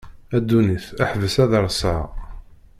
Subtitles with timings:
[0.35, 2.03] A ddunit ḥbes ad rseɣ.